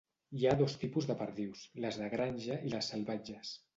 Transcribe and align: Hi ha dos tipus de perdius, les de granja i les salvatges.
Hi 0.37 0.45
ha 0.47 0.53
dos 0.61 0.75
tipus 0.83 1.07
de 1.11 1.15
perdius, 1.19 1.61
les 1.85 1.99
de 2.03 2.07
granja 2.15 2.59
i 2.71 2.77
les 2.77 2.91
salvatges. 2.95 3.53